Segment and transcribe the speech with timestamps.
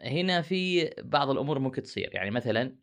[0.00, 2.76] هنا في بعض الأمور ممكن تصير يعني مثلا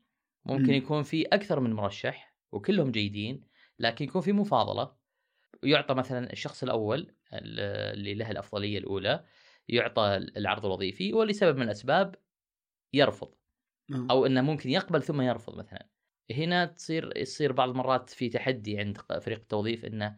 [0.46, 0.74] ممكن مم.
[0.74, 3.42] يكون في أكثر من مرشح وكلهم جيدين
[3.80, 4.96] لكن يكون في مفاضلة
[5.64, 7.60] يعطى مثلا الشخص الأول ال-
[8.00, 9.26] اللي له الأفضلية الأولى
[9.68, 12.16] يعطى العرض الوظيفي ولسبب من الأسباب
[12.94, 13.36] يرفض
[13.92, 14.08] آه.
[14.12, 15.90] أو إنه ممكن يقبل ثم يرفض مثلا
[16.32, 20.18] هنا تصير يصير بعض المرات في تحدي عند فريق التوظيف إنه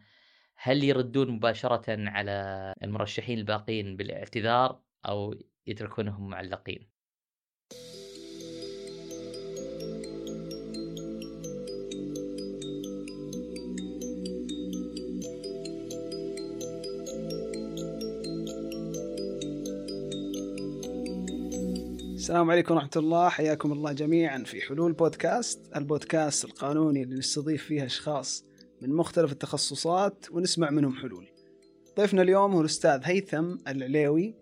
[0.56, 5.34] هل يردون مباشرة على المرشحين الباقين بالإعتذار أو
[5.66, 6.86] يتركونهم معلقين.
[22.14, 27.84] السلام عليكم ورحمة الله حياكم الله جميعا في حلول بودكاست البودكاست القانوني اللي نستضيف فيه
[27.84, 28.44] أشخاص
[28.82, 31.26] من مختلف التخصصات ونسمع منهم حلول.
[31.96, 34.34] ضيفنا اليوم هو الأستاذ هيثم العليوي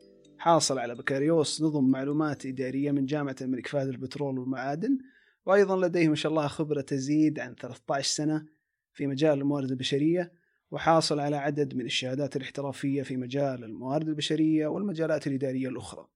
[0.44, 4.98] حاصل على بكالوريوس نظم معلومات إدارية من جامعة الملك فهد للبترول والمعادن
[5.46, 8.46] وأيضا لديه ما شاء الله خبرة تزيد عن 13 سنة
[8.92, 10.32] في مجال الموارد البشرية
[10.70, 16.06] وحاصل على عدد من الشهادات الاحترافية في مجال الموارد البشرية والمجالات الإدارية الأخرى.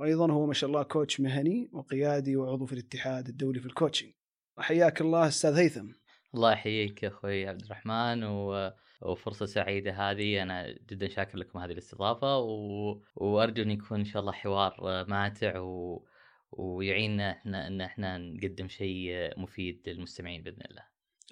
[0.00, 4.12] وأيضا هو ما شاء الله coach مهني وقيادي وعضو في الاتحاد الدولي في ال coaching.
[4.58, 5.88] حياك الله أستاذ هيثم.
[6.34, 8.70] الله يحييك يا أخوي عبد الرحمن و...
[9.02, 13.00] وفرصة سعيدة هذه أنا جدا شاكر لكم هذه الاستضافة و...
[13.14, 16.06] وأرجو أن يكون إن شاء الله حوار ماتع و...
[16.52, 20.82] ويعيننا إحنا إن إحنا نقدم شيء مفيد للمستمعين بإذن الله.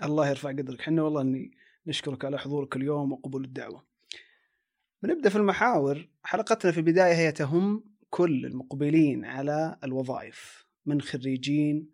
[0.02, 1.50] الله يرفع قدرك، إحنا والله إني
[1.86, 3.86] نشكرك على حضورك اليوم وقبول الدعوة.
[5.02, 11.90] بنبدأ في المحاور، حلقتنا في البداية هي تهم كل المقبلين على الوظائف من خريجين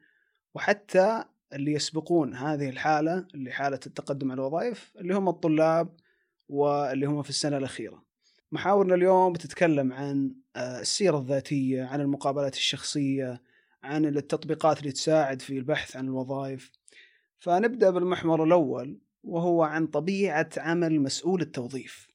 [0.55, 5.97] وحتى اللي يسبقون هذه الحالة اللي حالة التقدم على الوظائف اللي هم الطلاب
[6.48, 8.05] واللي هم في السنة الأخيرة.
[8.53, 13.43] محاورنا اليوم بتتكلم عن السيرة الذاتية عن المقابلات الشخصية
[13.83, 16.71] عن التطبيقات اللي تساعد في البحث عن الوظائف.
[17.39, 22.09] فنبدأ بالمحور الأول وهو عن طبيعة عمل مسؤول التوظيف.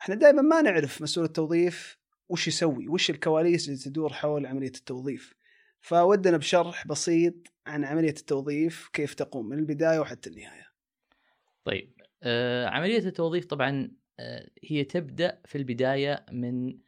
[0.00, 5.34] إحنا دائما ما نعرف مسؤول التوظيف وش يسوي وش الكواليس اللي تدور حول عملية التوظيف.
[5.80, 7.34] فودنا بشرح بسيط
[7.66, 10.66] عن عملية التوظيف كيف تقوم من البداية وحتى النهاية
[11.64, 13.90] طيب آه عملية التوظيف طبعا
[14.20, 16.78] آه هي تبدأ في البداية من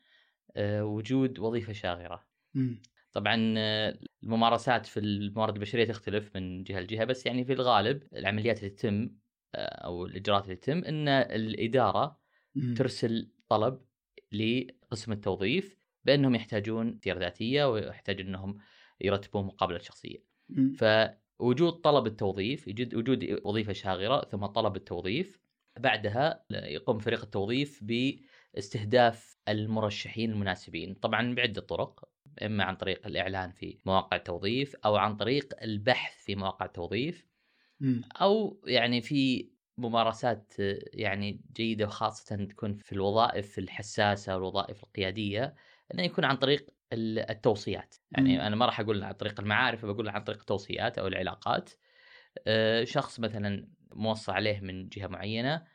[0.57, 2.75] آه وجود وظيفة شاغرة م.
[3.13, 8.59] طبعا آه الممارسات في الموارد البشرية تختلف من جهة لجهة بس يعني في الغالب العمليات
[8.59, 9.11] اللي تتم
[9.55, 12.21] أو الإجراءات اللي تتم أن الإدارة
[12.55, 12.75] م.
[12.75, 13.85] ترسل طلب
[14.33, 18.59] لقسم التوظيف بأنهم يحتاجون سيره ذاتية ويحتاج إنهم
[19.01, 20.28] يرتبون مقابلة شخصية.
[20.79, 25.41] فوجود طلب التوظيف يجد وجود وظيفة شاغرة ثم طلب التوظيف
[25.79, 32.09] بعدها يقوم فريق التوظيف باستهداف المرشحين المناسبين طبعا بعدة طرق
[32.43, 37.27] إما عن طريق الإعلان في مواقع التوظيف أو عن طريق البحث في مواقع التوظيف.
[38.17, 40.53] أو يعني في ممارسات
[40.95, 45.55] يعني جيدة وخاصة تكون في الوظائف الحساسة والوظائف القيادية
[45.95, 48.47] إنه يكون عن طريق التوصيات يعني مم.
[48.47, 51.71] أنا ما راح أقول عن طريق المعارف بقول عن طريق التوصيات أو العلاقات
[52.47, 55.67] أه، شخص مثلا موصى عليه من جهة معينة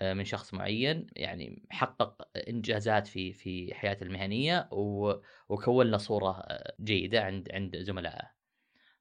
[0.00, 4.68] أه، من شخص معين يعني حقق إنجازات في في حياته المهنية
[5.48, 8.30] وكون له صورة أه، جيدة عند عند زملائه.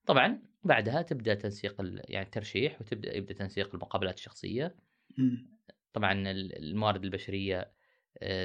[0.06, 4.78] طبعا بعدها تبدأ تنسيق يعني الترشيح وتبدأ يبدأ تنسيق المقابلات الشخصية
[5.18, 5.58] م.
[5.94, 7.74] طبعا ال- الموارد البشرية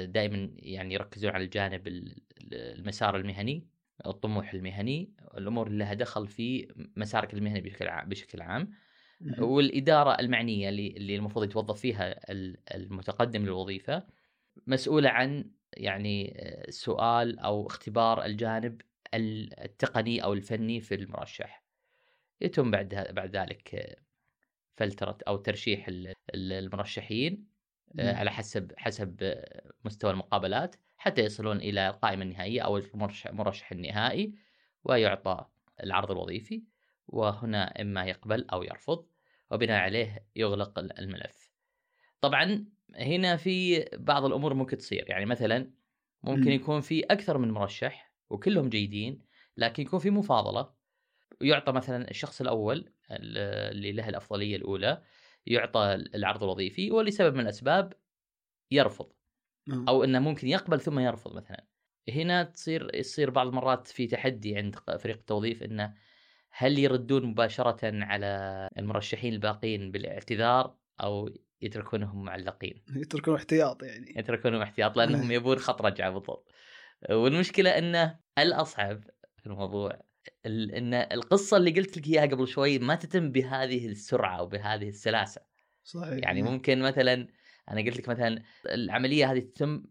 [0.05, 3.67] دائما يعني يركزون على الجانب ال- ال- المسار المهني
[4.05, 6.67] الطموح المهني الأمور اللي لها دخل في
[6.97, 8.73] مسارك المهني بشكل عام بشكل عام.
[9.39, 14.07] والإدارة المعنية اللي اللي المفروض يتوظف فيها ال- المتقدم للوظيفة
[14.67, 16.37] مسؤولة عن يعني
[16.69, 18.81] سؤال أو اختبار الجانب
[19.13, 21.63] التقني أو الفني في المرشح
[22.41, 23.97] يتم بعدها بعد ذلك
[24.77, 27.52] فلترة أو ترشيح ال- ال- المرشحين آه،.
[27.99, 29.33] على حسب حسب
[29.85, 34.33] مستوى المقابلات حتى يصلون إلى القائمه النهائية أو المرشح النهائي
[34.83, 35.45] ويعطى
[35.83, 36.63] العرض الوظيفي
[37.07, 39.05] وهنا إما يقبل أو يرفض
[39.51, 41.51] وبناء عليه يغلق ال- الملف.
[42.21, 42.65] طبعا
[42.95, 45.71] هنا في بعض الأمور ممكن تصير يعني مثلا
[46.23, 46.51] ممكن مم.
[46.51, 49.19] يكون في أكثر من مرشح وكلهم جيدين
[49.57, 50.73] لكن يكون في مفاضلة
[51.41, 52.77] يعطى مثلا الشخص الأول
[53.11, 53.37] ال-
[53.75, 55.01] اللي له الأفضلية الأولى
[55.45, 57.93] يعطى العرض الوظيفي ولسبب من الأسباب
[58.71, 59.13] يرفض.
[59.71, 59.85] آه.
[59.87, 61.67] أو إنه ممكن يقبل ثم يرفض مثلا.
[62.09, 65.93] هنا تصير يصير بعض المرات في تحدي عند فريق التوظيف إنه
[66.51, 71.29] هل يردون مباشرة على المرشحين الباقين بالاعتذار أو
[71.61, 74.13] يتركونهم معلقين يتركون احتياط يعني.
[74.17, 76.51] يتركونهم احتياط لأنهم يبون خط رجعة بالضبط.
[77.09, 79.03] والمشكلة إنه الأصعب
[79.37, 80.03] في الموضوع ال-
[80.45, 85.41] إن القصة اللي قلت لك إياها قبل شوي ما تتم بهذه السرعة وبهذه السلاسة
[85.83, 86.43] صحيح يعني إيه.
[86.43, 87.27] ممكن مثلا
[87.71, 89.85] أنا قلت لك مثلا العملية هذه تتم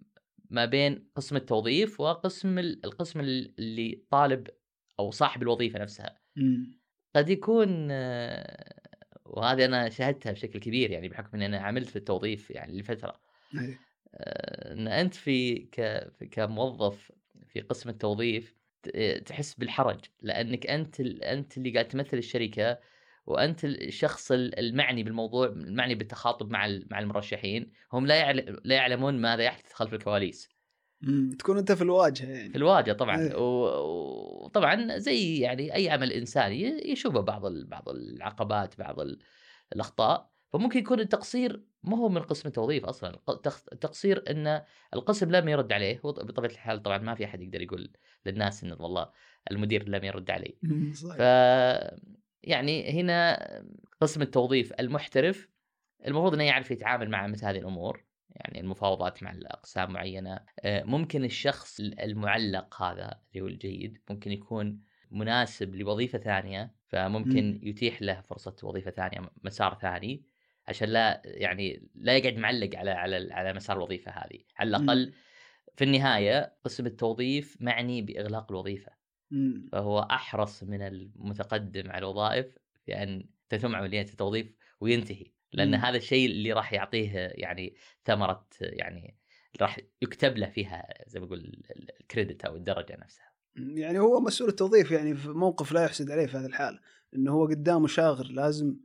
[0.50, 4.48] ما بين قسم التوظيف وقسم ال- القسم اللي طالب
[5.00, 6.80] أو صاحب الوظيفة نفسها مم.
[7.16, 7.90] قد يكون
[9.24, 13.20] وهذه أنا شاهدتها بشكل كبير يعني بحكم إني أنا عملت في التوظيف يعني لفترة
[13.54, 13.78] إيه.
[14.14, 15.80] آه، إن أنت في ك
[16.30, 17.12] كموظف
[17.46, 18.61] في قسم التوظيف
[19.26, 22.78] تحس بالحرج لأنك أنت أنت اللي قاعد تمثل الشركة
[23.26, 29.42] وأنت الشخص ال- المعني بالموضوع المعني بالتخاطب مع مع المرشحين هم لا لا يعلمون ماذا
[29.42, 30.48] يحدث خلف الكواليس.
[31.38, 33.34] تكون أنت في الواجهة يعني في الواجهة طبعا إيه.
[33.36, 39.18] وطبعا زي يعني أي عمل إنساني يشوفه بعض بعض العقبات بعض ال-
[39.72, 43.18] الأخطاء فممكن يكون التقصير ما هو من قسم التوظيف أصلا.
[43.72, 44.62] التقصير إن
[44.94, 46.00] القسم لم يرد عليه.
[46.02, 47.92] وبطبيعه الحال طبعا ما في أحد يقدر يقول
[48.26, 49.10] للناس إن والله
[49.50, 50.58] المدير لم يرد علي.
[50.92, 51.16] صحيح.
[51.16, 51.20] ف
[52.42, 53.38] يعني هنا
[54.00, 55.48] قسم التوظيف المحترف
[56.06, 58.04] المفروض إنه يعرف يتعامل مع مثل هذه الأمور.
[58.30, 60.40] يعني المفاوضات مع الأقسام معينة.
[60.60, 66.74] آه، ممكن الشخص المعلق هذا اللي هو الجيد ممكن يكون مناسب لوظيفة ثانية.
[66.86, 67.60] فممكن مم.
[67.62, 70.31] يتيح له فرصة وظيفة ثانية مسار ثاني.
[70.72, 75.12] عشان لا يعني لا يقعد معلق على على على مسار الوظيفة هذه على الأقل.
[75.76, 78.92] في النهاية قسم التوظيف معني بإغلاق الوظيفة.
[79.72, 85.74] فهو أحرص من المتقدم على الوظائف في أن تتم عمليه التوظيف وينتهي لأن.
[85.74, 87.74] هذا الشيء اللي راح يعطيه يعني
[88.04, 89.16] ثمرة يعني
[89.60, 91.62] راح يكتب له فيها زي ما يقول
[92.00, 96.36] الكريدت أو الدرجة نفسها يعني هو مسؤول التوظيف يعني في موقف لا يحسد عليه في
[96.36, 96.78] هذه الحاله
[97.14, 98.76] إنه هو قدامه شاغر لازم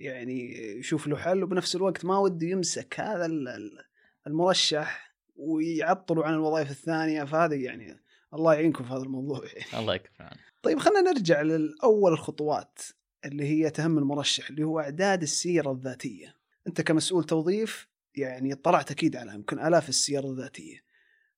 [0.00, 3.84] يعني يشوف له حل وبنفس الوقت ما وده يمسك هذا ال- ال-
[4.26, 7.24] المرشح ويعطلوا عن الوظائف الثانية.
[7.24, 8.00] فهذا يعني
[8.34, 9.44] الله يعينكم في هذا الموضوع.
[9.46, 9.80] يعني.
[9.82, 10.30] الله يكفي
[10.62, 12.78] طيب خلينا نرجع لأول الخطوات
[13.24, 16.36] اللي هي تهم المرشح اللي هو إعداد السيرة الذاتية.
[16.66, 20.84] أنت كمسؤول توظيف يعني اطلعت أكيد على يمكن آلاف السير الذاتية.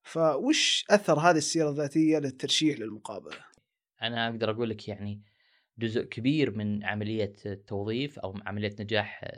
[0.02, 3.36] فوش أثر هذه السيرة الذاتية للترشيح للمقابلة؟
[4.02, 5.22] أنا أقدر أقول لك يعني
[5.82, 9.30] جزء كبير من عملية التوظيف أو عملية نجاح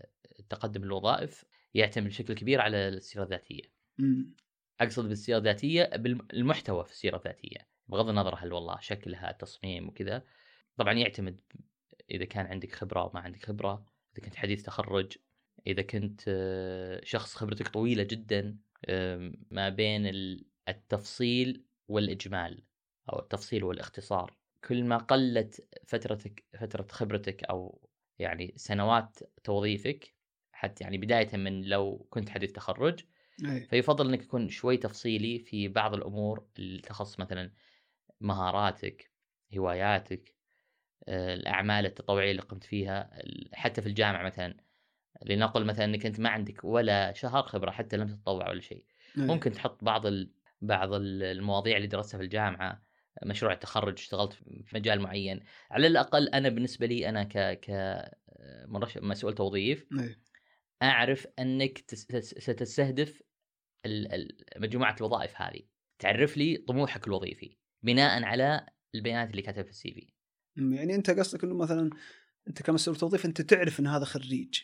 [0.48, 1.44] تقدم الوظائف
[1.74, 3.62] يعتمد بشكل كبير على السيرة الذاتية.
[3.98, 4.34] مم.
[4.80, 10.22] أقصد بالسيرة الذاتية بالمحتوى في السيرة الذاتية بغض النظر هل والله شكلها تصميم وكذا.
[10.76, 11.40] طبعا يعتمد
[12.10, 13.86] إذا كان عندك خبرة أو ما عندك خبرة
[14.16, 15.16] إذا كنت حديث تخرج
[15.66, 18.56] إذا كنت آه، شخص خبرتك طويلة جدا
[19.50, 22.62] ما بين ال- التفصيل والإجمال
[23.12, 24.36] أو التفصيل والإختصار.
[24.64, 27.88] كل ما قلت فترتك فترة خبرتك أو
[28.18, 30.14] يعني سنوات توظيفك
[30.52, 33.00] حتى يعني بداية من لو كنت حديث تخرج
[33.44, 33.60] أي.
[33.60, 37.52] فيفضل إنك تكون شوي تفصيلي في بعض الأمور اللي تخص مثلا
[38.20, 39.12] مهاراتك
[39.58, 40.34] هواياتك
[41.08, 43.10] آه، الأعمال التطوعية اللي قمت فيها
[43.52, 44.56] حتى في الجامعة مثلا
[45.26, 48.84] لنقل مثلا إنك أنت ما عندك ولا شهر خبرة حتى لم تتطوع ولا شيء.
[49.16, 50.30] ممكن تحط بعض ال...
[50.60, 52.82] بعض ال- المواضيع اللي درستها في الجامعة
[53.24, 55.40] مشروع التخرج اشتغلت في مجال معين
[55.70, 57.70] على الأقل أنا بالنسبة لي أنا ك ك.
[59.02, 60.16] مسؤول توظيف أي.
[60.82, 63.22] أعرف أنك تس- تس- ستستهدف
[64.56, 65.60] مجموعة الوظائف هذه
[65.98, 70.12] تعرف لي طموحك الوظيفي بناء على البيانات اللي كاتبها في السي في.
[70.56, 71.90] يعني أنت قصدك أنه مثلا
[72.48, 74.60] أنت كمسؤول توظيف أنت تعرف أن هذا خريج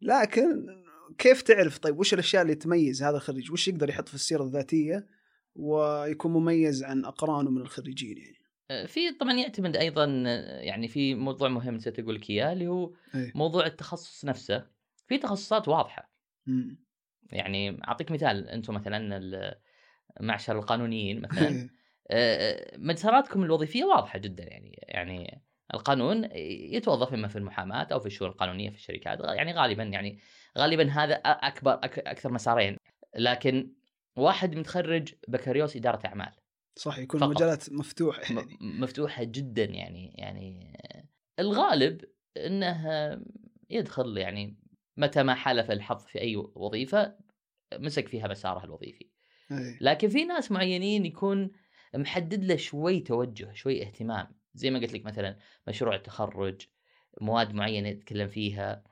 [0.00, 0.66] لكن
[1.18, 5.06] كيف تعرف طيب وش الأشياء اللي تميز هذا الخريج وش يقدر يحط في السيرة الذاتية
[5.56, 8.38] ويكون مميز عن أقرانه من الخريجين يعني.
[8.70, 10.04] أه، في طبعا يعتمد أيضا
[10.62, 13.32] يعني في موضوع مهم نسيت أقول لك إياه اللي هو أي.
[13.34, 14.66] موضوع التخصص نفسه.
[15.06, 16.10] في تخصصات واضحة.
[16.46, 16.84] مم.
[17.32, 19.56] يعني أعطيك مثال أنتم مثلا
[20.20, 21.68] معشر القانونيين مثلا.
[22.10, 24.78] أه، مساراتكم الوظيفية واضحة جدا يعني.
[24.88, 25.42] يعني
[25.74, 26.28] القانون
[26.74, 30.18] يتوظف إما في المحاماة أو في الشؤون القانونية في الشركات يعني غالبا يعني
[30.58, 32.76] غالبا هذا أكبر أك- أكثر مسارين.
[33.16, 33.72] لكن
[34.16, 36.32] واحد متخرج بكالوريوس إدارة أعمال
[36.76, 37.30] صح يكون فقط.
[37.30, 38.58] المجالات مفتوحة يعني.
[38.60, 40.78] م- مفتوحة جدا يعني يعني
[41.38, 42.00] الغالب
[42.36, 42.84] إنه
[43.70, 44.56] يدخل يعني
[44.96, 47.16] متى ما حالف الحظ في أي وظيفة
[47.74, 49.10] مسك فيها مساره الوظيفي
[49.52, 49.78] أي.
[49.80, 51.50] لكن في ناس معينين يكون
[51.94, 56.62] محدد له شوي توجه شوي اهتمام زي ما قلت لك مثلا مشروع التخرج
[57.20, 58.84] مواد معينة يتكلم فيها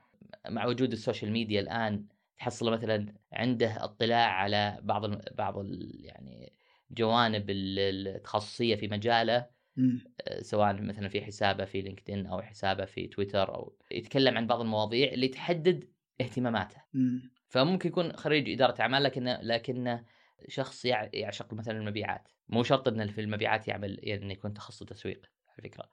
[0.49, 2.07] مع وجود ال social media الآن
[2.39, 6.53] تحصل مثلا عنده اطلاع على بعض الم- بعض ال- يعني
[6.91, 9.47] جوانب ال- التخصصية في مجاله
[9.77, 10.05] مم.
[10.41, 15.13] سواء مثلا في حسابه في لينكدين أو حسابه في تويتر أو يتكلم عن بعض المواضيع
[15.13, 15.89] اللي تحدد
[16.21, 17.31] اهتماماته مم.
[17.49, 20.05] فممكن يكون خريج إدارة أعمال لكنه لكنه
[20.49, 24.83] شخص يع- يعشق مثلا المبيعات مو شرط ان في المبيعات يعمل يعني إنه يكون تخصص
[24.83, 25.91] تسويق على فكرة.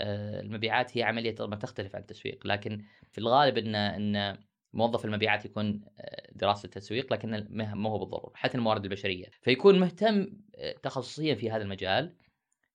[0.00, 4.38] آه، المبيعات هي عملية طبعا تختلف عن التسويق لكن في الغالب إن إن
[4.74, 9.26] موظف المبيعات يكون آه، دراسة التسويق لكن ما هو بالضرورة حتى الموارد البشرية.
[9.42, 10.26] فيكون مهتم
[10.56, 12.16] آه، تخصصيا في هذا المجال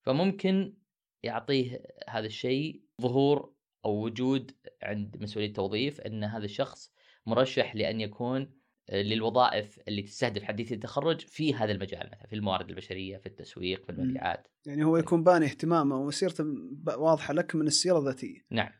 [0.02, 0.74] فممكن
[1.22, 3.54] يعطيه هذا الشيء ظهور
[3.84, 4.52] أو وجود
[4.82, 6.92] عند مسؤولي التوظيف إن هذا الشخص
[7.26, 12.68] مرشح لأن يكون آه، للوظائف اللي تستهدف حديثي التخرج في هذا المجال مثلا في الموارد
[12.70, 13.90] البشرية في التسويق في.
[13.90, 14.48] المبيعات.
[14.66, 18.46] يعني هو يكون باني اهتمامه ومسيرته ب- واضحة لك من السيرة الذاتية.
[18.50, 18.70] نعم.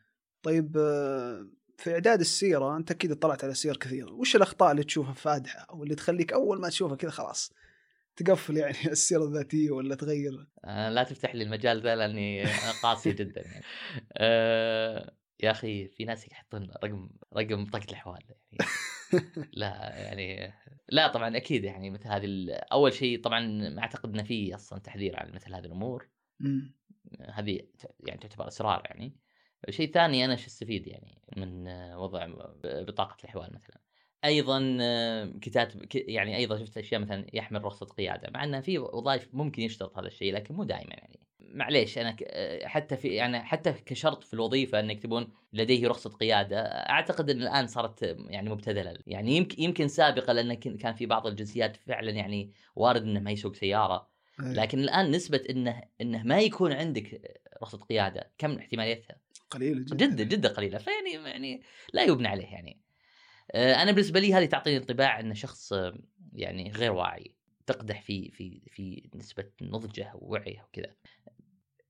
[0.43, 0.77] طيب
[1.81, 5.83] في إعداد السيرة أنت أكيد اطلعت على سير كثيره وش الأخطاء اللي تشوفها فادحة أو
[5.83, 7.53] اللي تخليك أول ما تشوفها كذا خلاص
[8.17, 12.45] تقفل يعني السيرة الذاتية ولا تغير؟ لا تفتح لي المجال ذا لأني
[12.83, 13.65] قاسي جدا يعني.
[14.17, 18.71] آه، يا أخي في ناس يحطون رقم رقم بطاقه الاحوال يعني.
[19.53, 20.53] لا يعني
[20.89, 25.17] لا طبعا أكيد يعني مثل هذه أول شيء طبعا ما أعتقد ان في أصلا تحذير
[25.17, 26.09] عن مثل هذه الأمور.
[27.35, 27.61] هذه
[28.07, 29.17] يعني تعتبر اسرار يعني.
[29.69, 32.27] شيء ثاني أنا شو استفيد يعني من وضع
[32.65, 33.81] بطاقة الاحوال مثلا
[34.25, 39.29] أيضا آه، كتاب يعني أيضا شفت أشياء مثلا يحمل رخصة قيادة مع انه في وظائف
[39.33, 43.73] ممكن يشترط هذا الشيء لكن مو دائما يعني معليش أنا آه، حتى في يعني حتى
[43.73, 49.37] كشرط في الوظيفة ان يكتبون لديه رخصة قيادة أعتقد إن الآن صارت يعني مبتذلة يعني
[49.37, 54.09] يمكن يمكن سابقا لأن كان في بعض الجنسيات فعلا يعني وارد إنه ما يسوق سيارة
[54.41, 54.55] أي.
[54.55, 59.17] لكن الآن نسبة إنه إنه ما يكون عندك رخصة قيادة كم احتماليتها؟
[59.51, 62.81] قليلة جدا جدا جدا قليلة فيعني يعني لا يبنى عليه يعني.
[63.53, 65.73] آه، أنا بالنسبة لي هذه تعطيني انطباع انه شخص
[66.33, 67.35] يعني غير واعي
[67.67, 70.95] تقدح في في في نسبة نضجه ووعيه وكذا.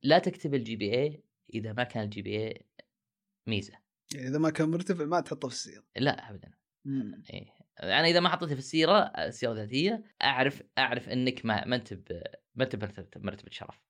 [0.03, 1.23] لا تكتب ال GPA
[1.55, 2.67] إذا ما كان ال GPA
[3.47, 3.75] ميزة.
[4.15, 6.53] يعني إذا ما كان مرتفع ما تحطه في السيره لا ابدا.
[7.33, 7.61] إيه.
[7.83, 11.93] أنا إذا ما حطيته في السيره السيره الذاتيه أعرف أعرف إنك ما ما أنت
[12.55, 13.81] ما أنت مرتبه شرف.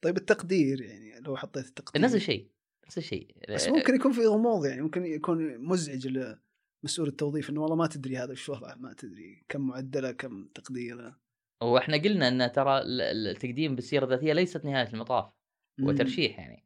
[0.00, 2.50] طيب التقدير يعني لو حطيت التقدير نفس الشيء
[2.86, 7.76] نفس الشيء بس ممكن يكون في غموض يعني ممكن يكون مزعج لمسؤول التوظيف إنه والله
[7.76, 11.20] ما تدري هذا وش وضعه ما تدري كم معدله كم تقديره.
[11.62, 15.24] وإحنا قلنا إن ترى ال- ال- التقديم بالسيرة الذاتية ليست نهاية المطاف
[15.80, 15.94] هو مم.
[15.94, 16.64] ترشيح يعني.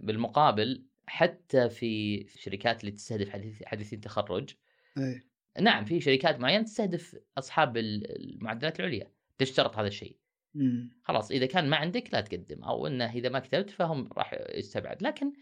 [0.00, 4.50] بالمقابل حتى في الشركات اللي تستهدف حديث حديثي التخرج
[4.98, 5.26] إيه
[5.60, 10.16] نعم في شركات معينة تستهدف أصحاب ال- المعدلات العليا تشترط هذا الشيء.
[10.54, 10.92] مم.
[11.02, 15.02] خلاص إذا كان ما عندك لا تقدم أو إنه إذا ما كتبت فهم راح يستبعد.
[15.02, 15.32] لكن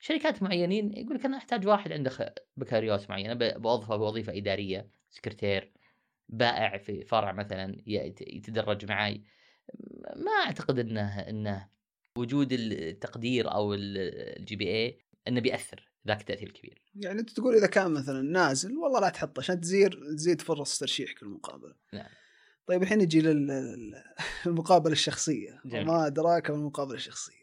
[0.00, 5.72] شركات معينين يقول لك أنا أحتاج واحد عنده بكالوريوس معينة بوظفه بوظيفة إدارية سكرتير
[6.28, 9.24] بائع في فرع مثلا يت- يتدرج معي
[10.16, 11.68] ما أعتقد إنه إنه
[12.16, 16.82] وجود التقدير أو ال GPA إنه بيأثر ذاك التأثير الكبير.
[16.94, 21.16] يعني أنت تقول إذا كان مثلا نازل والله لا تحطه عشان تزير تزيد فرص ترشيحك
[21.16, 21.74] في المقابلة.
[21.92, 22.06] نعم.
[22.66, 25.60] طيب الحين نجي للمقابله الشخصية.
[25.64, 25.88] جميل.
[25.88, 27.39] وما أدراك ما المقابلة الشخصية.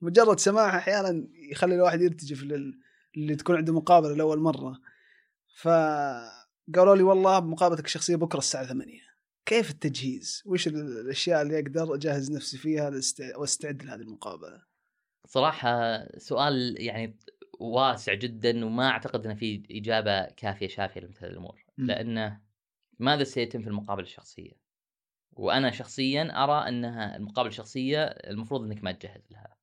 [0.00, 2.80] مجرد سماعها أحيانا يخلي الواحد يرتجف لل...
[3.16, 4.80] اللي تكون عنده مقابلة لأول مرة
[5.60, 9.00] فقالوا لي والله مقابلتك الشخصية بكرة الساعة 8
[9.46, 12.90] كيف التجهيز؟ وش ال- الأشياء اللي أقدر أجهز نفسي فيها
[13.36, 14.62] واستعد لهذه المقابلة؟
[15.26, 17.18] صراحة سؤال يعني
[17.60, 21.64] واسع جدا وما أعتقد ان في إجابة كافية شافية لمثل الأمور.
[21.78, 22.40] لأنه
[22.98, 24.52] ماذا سيتم في المقابلة الشخصية؟
[25.32, 29.56] وأنا شخصيا أرى أنها المقابلة الشخصية المفروض إنك ما تجهز لها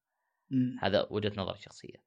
[0.50, 0.78] مم.
[0.82, 2.04] هذا وجهة نظري الشخصيه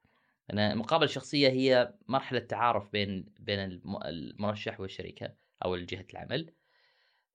[0.53, 6.55] أنا المقابله الشخصيه هي مرحلة تعارف بين بين الم- المرشح والشركة أو جهة العمل.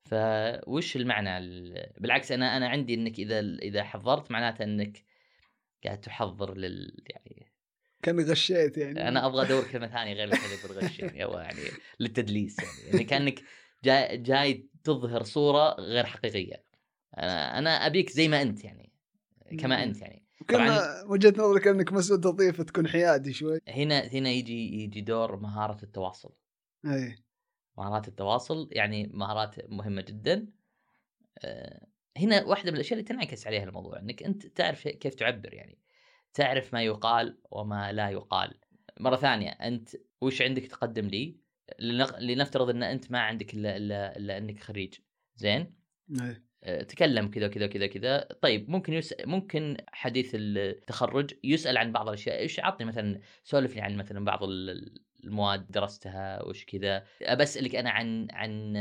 [0.06, 5.04] فوش المعنى ال- بالعكس أنا أنا عندي إنك إذا إذا حضرت معناته إنك
[5.86, 7.52] قاعد تحضر لل يعني
[8.02, 9.08] كان غشيت يعني.
[9.08, 11.60] أنا أبغى أدور كلمة ثانية غير كذا بالغش يعني أو يعني
[12.00, 12.92] للتدليس يعني.
[12.92, 13.44] يعني كأنك
[13.84, 16.64] جاي جاي تظهر صورة غير حقيقية.
[17.18, 18.92] أنا أنا أبيك زي ما أنت يعني.
[19.60, 19.84] كما.
[19.84, 20.23] أنت يعني.
[20.50, 23.60] كنا وجهة نظرك إنك مسؤول تضيف تكون حيادي شوي.
[23.68, 26.34] هنا هنا يجي يجي دور مهاره التواصل.
[26.86, 27.16] اي
[27.78, 30.48] مهارات التواصل يعني مهارات مهمة جدا.
[31.40, 35.78] آه، هنا واحدة من الأشياء اللي تنعكس عليها الموضوع إنك أنت تعرف كيف تعبر يعني.
[36.34, 38.60] تعرف ما يقال وما لا يقال.
[39.00, 39.90] مرة ثانية أنت
[40.22, 41.38] وش عندك تقدم لي؟
[42.20, 44.94] لنفترض إن أنت ما عندك إلا إلا, إلا إنك خريج.
[45.36, 45.76] زين؟
[46.22, 48.28] اي آه، تكلم كذا كذا كذا كذا.
[48.42, 49.14] طيب ممكن يس...
[49.26, 52.40] ممكن حديث التخرج يسأل عن بعض الأشياء.
[52.40, 54.94] إيش عطني مثلا سولف لي عن مثلا بعض ال-
[55.24, 57.04] المواد درستها وش كذا.
[57.36, 58.74] بسالك أنا عن عن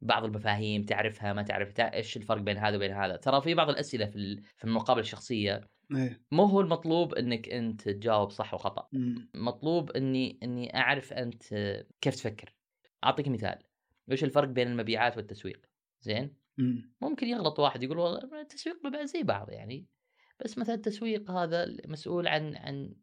[0.00, 3.16] بعض المفاهيم تعرفها ما تعرف تع- إيش الفرق بين هذا وبين هذا.
[3.16, 5.60] ترى في بعض الأسئلة في في المقابلة الشخصية
[5.96, 8.88] اي مو هو المطلوب إنك أنت تجاوب صح وخطأ.
[9.34, 11.42] مطلوب إني إني أعرف أنت
[12.00, 12.54] كيف تفكر.
[13.04, 13.58] أعطيك مثال.
[14.08, 15.66] وش الفرق بين المبيعات والتسويق؟
[16.00, 16.39] زين.
[17.00, 19.86] ممكن يغلط واحد يقول والله التسويق زي بعض يعني
[20.44, 22.94] بس مثلا التسويق هذا مسؤول عن عن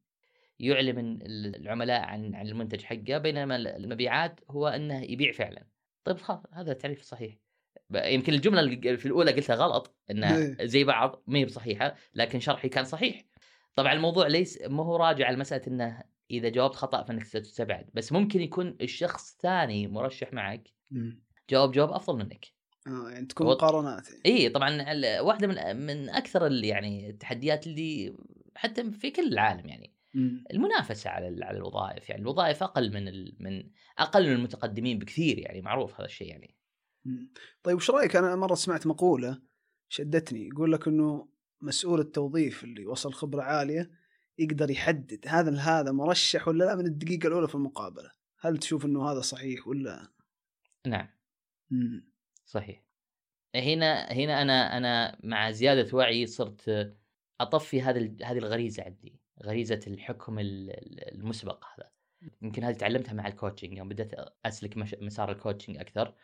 [0.59, 5.67] يعلم العملاء عن عن المنتج حقه بينما المبيعات هو إنه يبيع فعلا.
[6.03, 7.35] طيب خلاص هذا التعريف صحيح.
[7.91, 10.65] يمكن الجملة اللي في الأولى قلتها غلط انها إيه.
[10.65, 13.23] زي بعض ما هي بصحيحة لكن شرحي كان صحيح.
[13.75, 18.41] طبعا الموضوع ليس ما هو راجع لمساله إنه إذا جاوبت خطأ فإنك ستستبعد بس ممكن
[18.41, 21.23] يكون الشخص الثاني مرشح معك مم.
[21.49, 22.56] جاوب جواب أفضل منك.
[22.87, 24.83] آه يعني تكون مقارنات اي طبعا
[25.21, 28.17] واحدة من من أكثر يعني التحديات اللي
[28.55, 30.43] حتى في كل العالم يعني مم.
[30.53, 32.21] المنافسة على على الوظائف يعني.
[32.21, 33.63] الوظائف أقل من ال من
[33.99, 35.61] أقل من المتقدمين بكثير يعني.
[35.61, 36.55] معروف هذا الشيء يعني.
[37.05, 37.33] مم.
[37.63, 39.41] طيب وش رأيك؟ أنا مرة سمعت مقولة
[39.89, 41.29] شدتني يقول لك إنه
[41.61, 43.91] مسؤول التوظيف اللي وصل خبرة عالية
[44.37, 48.11] يقدر يحدد هذا هذا مرشح ولا لا من الدقيقة الأولى في المقابلة.
[48.39, 50.11] هل تشوف إنه هذا صحيح ولا؟
[50.87, 51.07] نعم.
[51.71, 52.16] مم.
[52.47, 52.83] صحيح.
[53.55, 56.93] هنا هنا أنا أنا مع زيادة وعي صرت
[57.41, 61.91] أطفي هذه ال- هذه الغريزة عندي غريزة الحكم ال- ال- المسبق هذا.
[62.41, 64.11] يمكن هذه تعلمتها مع ال coaching يوم بدأت
[64.45, 66.15] أسلك مسار ال coaching أكثر.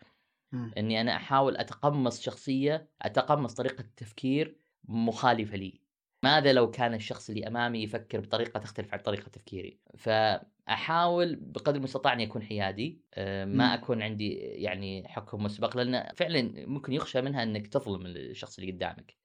[0.51, 0.71] مم.
[0.77, 5.82] إني أنا أحاول أتقمص شخصية أتقمص طريقة تفكير مخالفة لي.
[6.23, 12.13] ماذا لو كان الشخص اللي أمامي يفكر بطريقة تختلف عن طريقة تفكيري فأحاول بقدر المستطاع
[12.13, 13.73] اني اكون حيادي أه، ما.
[13.73, 19.17] أكون عندي يعني حكم مسبق لأن فعلا ممكن يخشى منها أنك تظلم الشخص اللي قدامك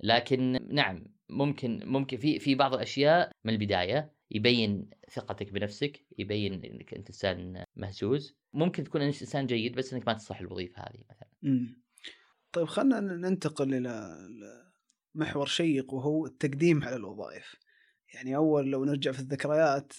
[0.00, 6.94] لكن نعم ممكن ممكن في في بعض الأشياء من البداية يبين ثقتك بنفسك يبين إنك
[6.94, 11.28] أنت إنسان مهزوز ممكن تكون انت إنسان جيد بس إنك ما تصلح الوظيفة هذه مثلا.
[12.52, 14.16] طيب خلينا ننتقل إلى
[15.14, 17.56] محور شيق وهو التقديم على الوظائف.
[18.14, 19.92] يعني أول لو نرجع في الذكريات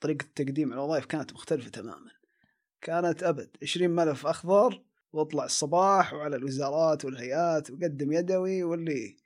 [0.00, 2.10] طريقة التقديم على الوظائف كانت مختلفة تماما.
[2.80, 9.16] كانت أبد 20 ملف أخضر واطلع الصباح وعلى الوزارات والهيئات وقدم يدوي واللي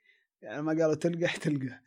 [0.41, 1.81] يعني ما قالوا تلقح تلقى.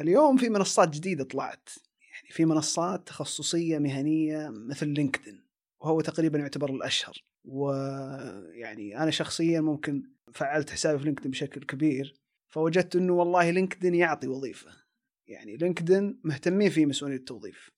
[0.00, 1.68] اليوم في منصات جديدة طلعت.
[2.00, 5.44] يعني في منصات تخصصية مهنية مثل لينكدين
[5.80, 7.24] وهو تقريبا يعتبر الأشهر.
[7.44, 10.02] ويعني أنا شخصيا ممكن
[10.34, 12.19] فعلت حسابي في LinkedIn بشكل كبير.
[12.50, 14.70] فوجدت إنه والله LinkedIn يعطي وظيفة.
[15.28, 17.70] يعني LinkedIn مهتمين في مسؤولية التوظيف.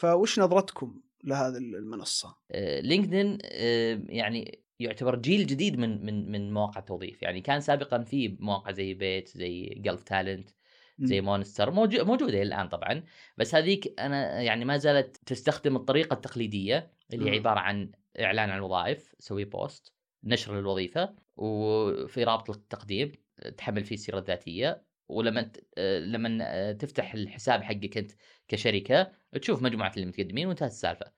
[0.00, 6.80] فوش نظرتكم لهذه المنصة؟ آه، LinkedIn آه، يعني يعتبر جيل جديد من من من مواقع
[6.80, 7.22] التوظيف.
[7.22, 10.50] يعني كان سابقا في مواقع زي بيت زي GulfTalent
[10.98, 13.04] زي Monster موجو- موجودة الآن طبعا.
[13.36, 17.34] بس هذيك أنا يعني ما زالت تستخدم الطريقة التقليدية اللي هي.
[17.34, 19.92] عبارة عن إعلان عن الوظائف سوي post
[20.24, 23.12] نشر للوظيفه وفي رابط التقديم.
[23.56, 28.12] تحمل فيه السيرة الذاتية ولما آه، لما آه، تفتح الحساب حقك أنت
[28.48, 31.12] كشركة تشوف مجموعة اللي متقدمين وانتهت السالفة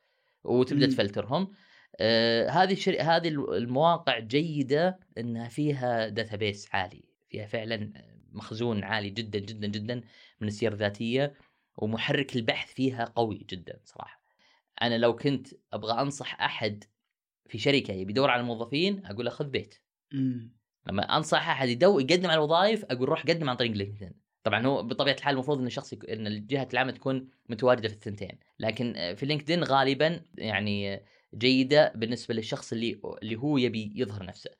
[0.44, 0.87] وتبدأ.
[0.87, 1.52] تفلترهم
[2.00, 2.96] آه، هذه الشر...
[3.00, 7.92] هذه المواقع جيدة إنها فيها database عالي فيها فعلا
[8.33, 10.00] مخزون عالي جدا جدا جدا
[10.40, 11.35] من السير الذاتية
[11.76, 14.22] ومحرك البحث فيها قوي جدا صراحة
[14.83, 16.85] أنا لو كنت أبغى أنصح أحد
[17.48, 19.74] في شركة يبي يدور على موظفين أقول له خذ بيت
[20.12, 20.56] مم.
[20.87, 24.12] لما أنصح أحد يدو يقدم على الوظائف أقول روح قدم عن طريق LinkedIn.
[24.42, 25.94] طبعا هو بطبيعة الحال المفروض ان الشخص.
[25.94, 28.38] إن الجهه العامه تكون متواجدة في الثنتين.
[28.59, 34.51] لكن في LinkedIn غالبا يعني جيدة بالنسبة للشخص اللي اللي هو يبي يظهر نفسه.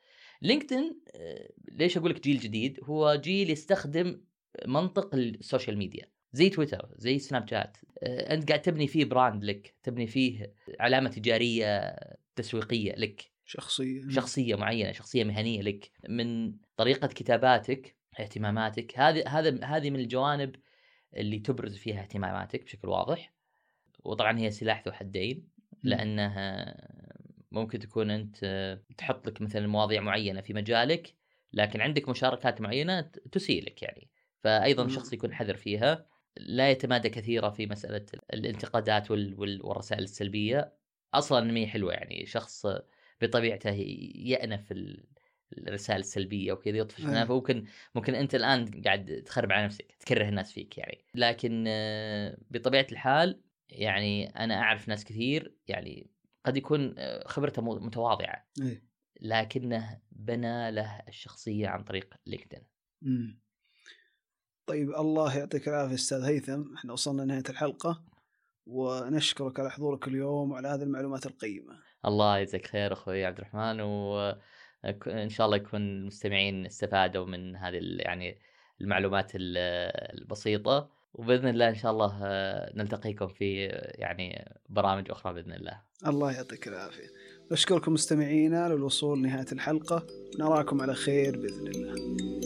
[0.43, 4.21] LinkedIn آه، ليش أقول لك جيل جديد؟ هو جيل يستخدم
[4.67, 6.07] منطق ال social media.
[6.33, 7.77] زي تويتر زي سناب شات.
[8.03, 11.97] آه، أنت قاعد تبني فيه brand لك تبني فيه علامة تجارية
[12.37, 13.36] تسويقية لك.
[13.47, 14.09] شخصية.
[14.09, 18.99] شخصية معينة شخصية مهنية لك من طريقة كتاباتك اهتماماتك.
[18.99, 20.57] هذه هذا هذه من الجوانب
[21.17, 23.33] اللي تبرز فيها اهتماماتك بشكل واضح.
[24.05, 25.49] وطبعا هي سلاح ذو حدين
[25.83, 26.77] لأنها
[27.51, 31.15] ممكن تكون أنت تحط لك مثلا مواضيع معينة في مجالك
[31.53, 33.01] لكن عندك مشاركات معينة
[33.33, 34.11] تسيلك يعني.
[34.45, 34.85] فايضا.
[34.85, 36.07] الشخص يكون حذر فيها.
[36.37, 40.73] لا يتمادى كثيرا في مسألة الانتقادات وال- وال- والرسائل السلبية.
[41.15, 42.67] أصلا ما هي حلوة يعني شخص
[43.21, 43.71] بطبيعته
[44.15, 45.07] يأنف ال-
[45.59, 47.27] الرسائل السلبية وكذا يطفش منها أيوة.
[47.27, 51.05] فممكن ممكن أنت الآن قاعد تخرب على نفسك تكره الناس فيك يعني.
[51.15, 56.11] لكن آه، بطبيعة الحال يعني أنا أعرف ناس كثير يعني
[56.45, 58.47] قد يكون آه، خبرته متواضعة.
[58.63, 58.83] إيه.
[59.21, 62.63] لكنه بنى له الشخصية عن طريق لينكدين.
[64.67, 66.75] طيب الله يعطيك العافية أستاذ هيثم.
[66.75, 68.05] إحنا وصلنا لنهاية الحلقة.
[68.67, 71.79] ونشكرك على حضورك اليوم وعلى هذه المعلومات القيمة.
[72.07, 78.39] الله يجزاك خير أخوي عبد الرحمن وان شاء الله يكون المستمعين استفادوا من هذه يعني
[78.81, 79.59] المعلومات ال-
[80.21, 82.19] البسيطة وبإذن الله إن شاء الله
[82.75, 83.65] نلتقيكم في
[83.95, 85.81] يعني برامج أخرى بإذن الله.
[86.07, 87.07] الله يعطيك العافية.
[87.53, 90.07] نشكركم مستمعينا للوصول لنهاية الحلقة
[90.41, 92.46] نراكم على خير بإذن الله.